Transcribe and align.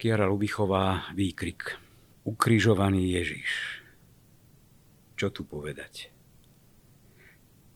Kiara 0.00 0.24
Lubichová, 0.24 1.12
výkrik. 1.12 1.76
Ukrižovaný 2.24 3.20
Ježiš. 3.20 3.84
Čo 5.12 5.28
tu 5.28 5.44
povedať? 5.44 6.08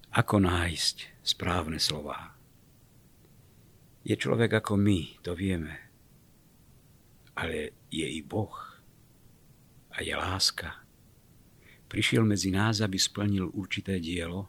Ako 0.08 0.40
nájsť 0.40 1.20
správne 1.20 1.76
slová? 1.76 2.32
Je 4.08 4.16
človek 4.16 4.56
ako 4.56 4.72
my, 4.72 5.20
to 5.20 5.36
vieme. 5.36 5.76
Ale 7.36 7.76
je 7.92 8.08
i 8.08 8.24
Boh. 8.24 8.56
A 9.92 10.00
je 10.00 10.16
láska. 10.16 10.80
Prišiel 11.92 12.24
medzi 12.24 12.48
nás, 12.48 12.80
aby 12.80 12.96
splnil 12.96 13.52
určité 13.52 14.00
dielo, 14.00 14.48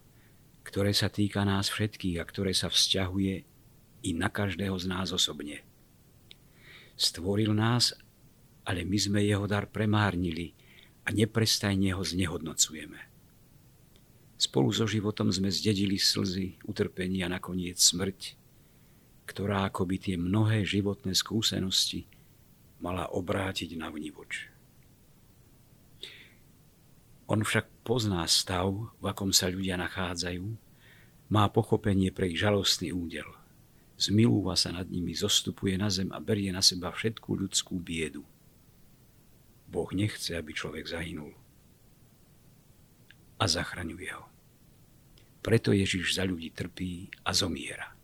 ktoré 0.63 0.95
sa 0.95 1.11
týka 1.11 1.43
nás 1.43 1.67
všetkých 1.67 2.23
a 2.23 2.27
ktoré 2.31 2.55
sa 2.55 2.71
vzťahuje 2.71 3.35
i 4.07 4.09
na 4.15 4.31
každého 4.31 4.79
z 4.79 4.85
nás 4.87 5.11
osobne. 5.11 5.74
Stvoril 6.95 7.51
nás, 7.51 7.91
ale 8.63 8.87
my 8.87 8.95
sme 8.95 9.19
jeho 9.19 9.43
dar 9.51 9.67
premárnili 9.67 10.55
a 11.03 11.11
neprestajne 11.11 11.91
ho 11.91 12.01
znehodnocujeme. 12.01 13.11
Spolu 14.35 14.71
so 14.71 14.87
životom 14.87 15.27
sme 15.31 15.51
zdedili 15.51 15.99
slzy, 15.99 16.59
utrpenie 16.63 17.23
a 17.27 17.31
nakoniec 17.31 17.79
smrť, 17.79 18.39
ktorá 19.27 19.67
akoby 19.67 19.95
tie 19.99 20.15
mnohé 20.15 20.63
životné 20.63 21.11
skúsenosti 21.15 22.07
mala 22.79 23.11
obrátiť 23.11 23.75
na 23.75 23.91
vnívoč. 23.91 24.51
On 27.27 27.41
však 27.41 27.83
pozná 27.83 28.23
stav, 28.29 28.71
v 29.01 29.05
akom 29.07 29.35
sa 29.35 29.51
ľudia 29.51 29.75
nachádzajú, 29.81 30.45
má 31.27 31.49
pochopenie 31.49 32.13
pre 32.15 32.31
ich 32.31 32.39
žalostný 32.39 32.95
údel– 32.95 33.27
Zmilúva 33.95 34.59
sa 34.59 34.75
nad 34.75 34.91
nimi, 34.91 35.15
zostupuje 35.15 35.79
na 35.79 35.87
zem 35.87 36.11
a 36.11 36.19
berie 36.19 36.51
na 36.51 36.59
seba 36.59 36.91
všetkú 36.91 37.31
ľudskú 37.31 37.79
biedu. 37.79 38.27
Boh 39.71 39.87
nechce, 39.95 40.35
aby 40.35 40.51
človek 40.51 40.83
zahynul. 40.87 41.31
A 43.39 43.45
zachraňuje 43.47 44.11
ho. 44.11 44.27
Preto 45.39 45.71
Ježiš 45.71 46.19
za 46.19 46.27
ľudí 46.27 46.51
trpí 46.51 47.07
a 47.23 47.31
zomiera. 47.31 47.95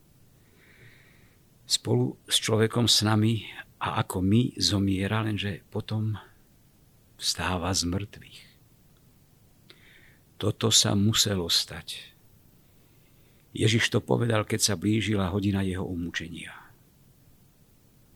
Spolu 1.68 2.20
s 2.28 2.40
človekom 2.40 2.88
s 2.88 3.04
nami 3.04 3.48
a 3.80 4.04
ako 4.04 4.20
my 4.20 4.56
zomiera, 4.60 5.24
lenže 5.24 5.64
potom 5.72 6.20
vstáva 7.16 7.72
z 7.72 7.88
mŕtvych. 7.88 8.42
Toto 10.40 10.74
sa 10.74 10.98
muselo 10.98 11.48
stať 11.48 12.12
Ježiš 13.52 13.92
to 13.92 14.00
povedal, 14.00 14.48
keď 14.48 14.60
sa 14.64 14.76
blížila 14.80 15.28
hodina 15.28 15.60
jeho 15.60 15.84
umúčenia. 15.84 16.56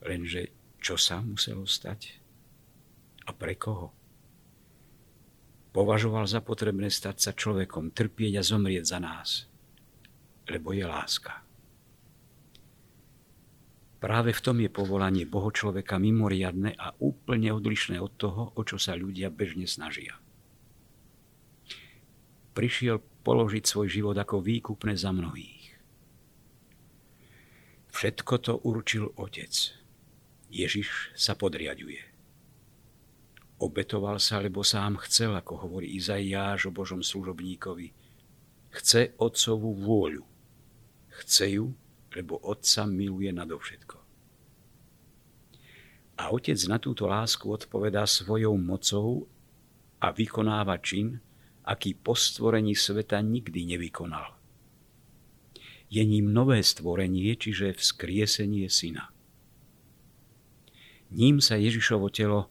Lenže 0.00 0.54
čo 0.80 0.96
sa 0.96 1.20
muselo 1.20 1.68
stať? 1.68 2.16
A 3.26 3.34
pre 3.36 3.58
koho? 3.58 3.92
Považoval 5.76 6.24
za 6.24 6.40
potrebné 6.40 6.88
stať 6.88 7.16
sa 7.20 7.32
človekom, 7.36 7.92
trpieť 7.92 8.40
a 8.40 8.46
zomrieť 8.46 8.84
za 8.86 8.98
nás, 9.02 9.44
lebo 10.48 10.72
je 10.72 10.88
láska. 10.88 11.44
Práve 14.00 14.32
v 14.32 14.40
tom 14.40 14.56
je 14.62 14.70
povolanie 14.72 15.28
Boho 15.28 15.52
človeka 15.52 16.00
mimoriadne 16.00 16.76
a 16.80 16.96
úplne 17.02 17.52
odlišné 17.52 18.00
od 18.00 18.12
toho, 18.16 18.56
o 18.56 18.60
čo 18.64 18.80
sa 18.80 18.96
ľudia 18.96 19.28
bežne 19.28 19.68
snažia. 19.68 20.16
Prišiel 22.56 23.04
položiť 23.20 23.68
svoj 23.68 23.92
život 23.92 24.16
ako 24.16 24.40
výkupné 24.40 24.96
za 24.96 25.12
mnohých. 25.12 25.76
Všetko 27.92 28.34
to 28.40 28.52
určil 28.64 29.12
Otec. 29.20 29.52
Ježiš 30.48 31.12
sa 31.12 31.36
podriaduje. 31.36 32.00
Obetoval 33.60 34.20
sa, 34.20 34.40
lebo 34.40 34.60
sám 34.60 35.00
chcel, 35.08 35.32
ako 35.36 35.68
hovorí 35.68 35.96
Izaiáš 35.96 36.68
o 36.68 36.72
Božom 36.72 37.00
služobníkovi. 37.00 37.92
Chce 38.72 39.16
Otcovú 39.16 39.72
vôľu. 39.76 40.24
Chce 41.24 41.60
ju, 41.60 41.72
lebo 42.12 42.36
Otca 42.40 42.84
miluje 42.84 43.32
nadovšetko. 43.32 43.96
A 46.20 46.32
Otec 46.32 46.56
na 46.68 46.76
túto 46.80 47.08
lásku 47.08 47.48
odpovedá 47.48 48.04
svojou 48.04 48.56
mocou 48.60 49.28
a 50.00 50.12
vykonáva 50.12 50.76
čin, 50.80 51.20
aký 51.66 51.98
po 51.98 52.14
stvorení 52.14 52.78
sveta 52.78 53.18
nikdy 53.18 53.76
nevykonal. 53.76 54.38
Je 55.90 56.02
ním 56.06 56.30
nové 56.30 56.62
stvorenie, 56.62 57.34
čiže 57.34 57.74
vzkriesenie 57.74 58.70
syna. 58.70 59.10
Ním 61.10 61.38
sa 61.38 61.54
Ježišovo 61.58 62.10
telo, 62.10 62.50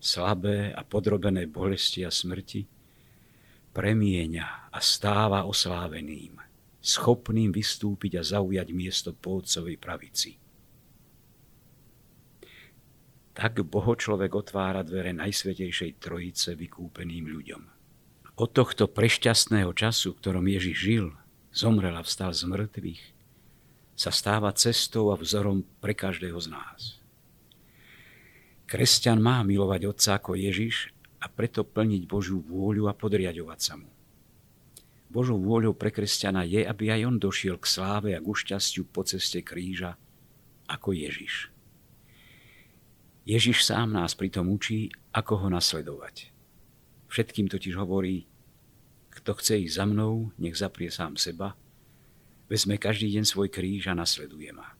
slabé 0.00 0.72
a 0.72 0.80
podrobené 0.84 1.48
bolesti 1.48 2.04
a 2.04 2.10
smrti, 2.12 2.64
premieňa 3.72 4.72
a 4.72 4.78
stáva 4.80 5.44
osláveným, 5.44 6.40
schopným 6.80 7.52
vystúpiť 7.52 8.20
a 8.20 8.22
zaujať 8.24 8.68
miesto 8.72 9.10
po 9.12 9.44
pravici. 9.80 10.40
Tak 13.32 13.64
Boho 13.64 13.96
človek 13.96 14.32
otvára 14.36 14.84
dvere 14.84 15.16
Najsvetejšej 15.16 16.04
Trojice 16.04 16.52
vykúpeným 16.52 17.32
ľuďom. 17.32 17.81
Od 18.32 18.48
tohto 18.48 18.88
prešťastného 18.88 19.76
času, 19.76 20.16
v 20.16 20.18
ktorom 20.24 20.46
Ježiš 20.48 20.76
žil, 20.80 21.06
zomrel 21.52 21.92
a 21.92 22.00
vstal 22.00 22.32
z 22.32 22.48
mŕtvych, 22.48 23.02
sa 23.92 24.08
stáva 24.08 24.48
cestou 24.56 25.12
a 25.12 25.20
vzorom 25.20 25.68
pre 25.84 25.92
každého 25.92 26.40
z 26.40 26.48
nás. 26.48 26.80
Kresťan 28.64 29.20
má 29.20 29.44
milovať 29.44 29.84
Otca 29.84 30.10
ako 30.16 30.32
Ježiš 30.32 30.96
a 31.20 31.28
preto 31.28 31.60
plniť 31.60 32.08
Božiu 32.08 32.40
vôľu 32.40 32.88
a 32.88 32.96
podriadovať 32.96 33.60
sa 33.60 33.76
mu. 33.76 33.92
Božou 35.12 35.36
vôľou 35.36 35.76
pre 35.76 35.92
kresťana 35.92 36.48
je, 36.48 36.64
aby 36.64 36.88
aj 36.88 37.04
on 37.04 37.20
došiel 37.20 37.60
k 37.60 37.68
sláve 37.68 38.16
a 38.16 38.24
k 38.24 38.24
šťastiu 38.32 38.88
po 38.88 39.04
ceste 39.04 39.44
kríža 39.44 40.00
ako 40.64 40.96
Ježiš. 40.96 41.52
Ježiš 43.28 43.68
sám 43.68 43.92
nás 43.92 44.16
pritom 44.16 44.48
učí, 44.48 44.88
ako 45.12 45.46
ho 45.46 45.48
nasledovať. 45.52 46.31
Všetkým 47.12 47.52
totiž 47.52 47.76
hovorí, 47.76 48.24
kto 49.12 49.36
chce 49.36 49.68
ísť 49.68 49.76
za 49.76 49.84
mnou, 49.84 50.32
nech 50.40 50.56
zaprie 50.56 50.88
sám 50.88 51.20
seba, 51.20 51.52
vezme 52.48 52.80
každý 52.80 53.12
deň 53.12 53.24
svoj 53.28 53.52
kríž 53.52 53.92
a 53.92 53.94
nasleduje 53.94 54.48
ma. 54.56 54.72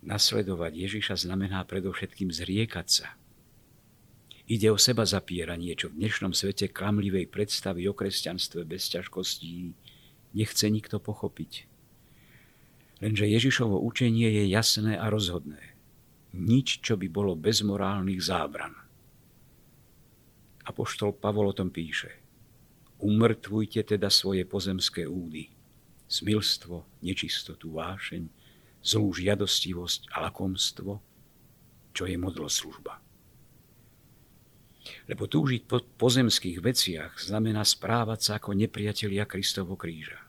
Nasledovať 0.00 0.72
Ježiša 0.88 1.28
znamená 1.28 1.68
predovšetkým 1.68 2.32
zriekať 2.32 2.88
sa. 2.88 3.08
Ide 4.48 4.72
o 4.72 4.80
seba 4.80 5.04
zapieranie, 5.04 5.76
čo 5.76 5.92
v 5.92 6.00
dnešnom 6.00 6.32
svete 6.32 6.72
klamlivej 6.72 7.28
predstavy 7.28 7.84
o 7.84 7.92
kresťanstve 7.92 8.64
bez 8.64 8.88
ťažkostí 8.88 9.72
nechce 10.32 10.64
nikto 10.68 10.96
pochopiť. 10.96 11.68
Lenže 13.04 13.28
Ježišovo 13.28 13.76
učenie 13.84 14.32
je 14.32 14.44
jasné 14.48 14.96
a 14.96 15.12
rozhodné. 15.12 15.76
Nič, 16.32 16.80
čo 16.80 16.96
by 16.96 17.08
bolo 17.12 17.36
bez 17.36 17.60
morálnych 17.60 18.20
zábran. 18.20 18.83
Apoštol 20.74 21.14
Pavol 21.14 21.46
o 21.46 21.54
tom 21.54 21.70
píše. 21.70 22.10
Umrtvujte 22.98 23.86
teda 23.86 24.10
svoje 24.10 24.42
pozemské 24.42 25.06
údy, 25.06 25.46
smilstvo, 26.10 26.98
nečistotu, 26.98 27.78
vášeň, 27.78 28.26
zlú 28.82 29.14
žiadostivosť 29.14 30.10
a 30.18 30.26
lakomstvo, 30.26 30.98
čo 31.94 32.10
je 32.10 32.18
modlo 32.18 32.50
služba. 32.50 32.98
Lebo 35.06 35.30
túžiť 35.30 35.62
po 35.62 35.78
pozemských 35.78 36.58
veciach 36.58 37.22
znamená 37.22 37.62
správať 37.62 38.18
sa 38.18 38.32
ako 38.42 38.58
nepriatelia 38.58 39.30
Kristovo 39.30 39.78
kríža. 39.78 40.26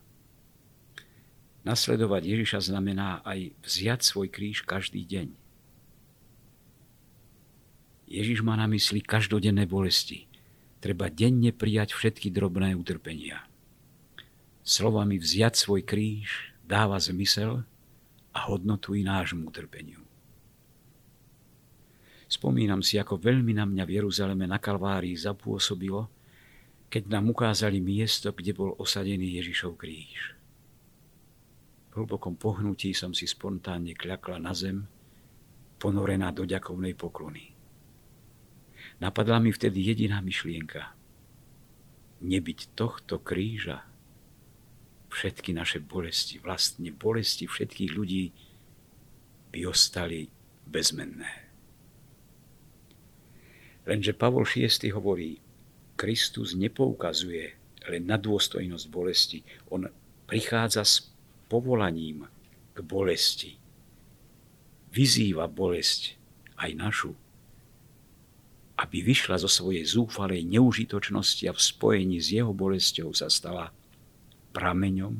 Nasledovať 1.65 2.21
Ježiša 2.21 2.69
znamená 2.69 3.25
aj 3.25 3.49
vziať 3.65 3.99
svoj 4.05 4.29
kríž 4.29 4.61
každý 4.61 5.09
deň. 5.09 5.33
Ježiš 8.05 8.45
má 8.45 8.53
na 8.53 8.69
mysli 8.69 9.01
každodenné 9.01 9.65
bolesti. 9.65 10.29
Treba 10.85 11.09
denne 11.09 11.49
prijať 11.49 11.97
všetky 11.97 12.29
drobné 12.29 12.77
utrpenia. 12.77 13.41
Slovami 14.61 15.17
vziať 15.17 15.57
svoj 15.57 15.81
kríž 15.81 16.53
dáva 16.61 17.01
zmysel 17.01 17.65
a 18.29 18.39
hodnotu 18.45 18.93
i 18.93 19.01
nášmu 19.01 19.49
utrpeniu. 19.49 20.05
Spomínam 22.29 22.85
si, 22.85 23.01
ako 23.01 23.17
veľmi 23.17 23.57
na 23.57 23.65
mňa 23.65 23.81
v 23.81 23.93
Jeruzaleme 23.97 24.45
na 24.45 24.61
Kalvárii 24.61 25.17
zapôsobilo, 25.17 26.05
keď 26.85 27.17
nám 27.17 27.33
ukázali 27.33 27.81
miesto, 27.81 28.29
kde 28.29 28.53
bol 28.53 28.77
osadený 28.77 29.41
Ježišov 29.41 29.81
kríž. 29.81 30.37
V 31.89 31.93
hlbokom 31.97 32.37
pohnutí 32.37 32.93
som 32.93 33.09
si 33.09 33.25
spontánne 33.25 33.97
kľakla 33.97 34.37
na 34.37 34.53
zem, 34.53 34.85
ponorená 35.81 36.29
do 36.29 36.45
ďakovnej 36.45 36.93
poklony. 36.93 37.54
Napadla 38.99 39.43
mi 39.43 39.51
vtedy 39.51 39.83
jediná 39.83 40.23
myšlienka. 40.23 40.95
Nebyť 42.23 42.59
tohto 42.79 43.19
kríža, 43.19 43.83
všetky 45.11 45.55
naše 45.55 45.79
bolesti, 45.79 46.39
vlastne 46.43 46.91
bolesti 46.91 47.47
všetkých 47.47 47.91
ľudí 47.95 48.31
by 49.55 49.59
ostali 49.67 50.27
bezmenné. 50.67 51.47
Lenže 53.85 54.17
Pavol 54.17 54.43
VI 54.43 54.91
hovorí, 54.91 55.39
Kristus 55.95 56.57
nepoukazuje 56.57 57.55
len 57.87 58.03
na 58.03 58.17
dôstojnosť 58.19 58.85
bolesti. 58.89 59.39
On 59.71 59.87
prichádza 60.25 60.83
s 60.83 61.07
povolaním 61.47 62.27
k 62.73 62.77
bolesti. 62.81 63.55
Vyzýva 64.91 65.47
bolesť 65.47 66.17
aj 66.59 66.71
našu, 66.75 67.11
aby 68.75 68.97
vyšla 69.01 69.39
zo 69.39 69.47
svojej 69.47 69.87
zúfalej 69.87 70.43
neužitočnosti 70.43 71.47
a 71.47 71.55
v 71.55 71.61
spojení 71.61 72.17
s 72.19 72.35
jeho 72.35 72.51
bolesťou 72.51 73.15
sa 73.15 73.31
stala 73.31 73.71
prameňom, 74.51 75.15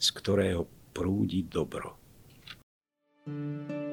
z 0.00 0.08
ktorého 0.16 0.64
prúdi 0.92 1.44
dobro. 1.44 2.00
thank 3.22 3.70
you 3.70 3.91